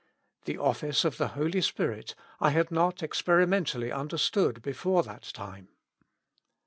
The 0.45 0.57
office 0.57 1.05
of 1.05 1.19
the 1.19 1.27
Holy 1.37 1.61
Spirit 1.61 2.15
I 2.39 2.49
had 2.49 2.71
not 2.71 3.03
experimentally 3.03 3.91
understood 3.91 4.63
before 4.63 5.03
that 5.03 5.29
time. 5.31 5.69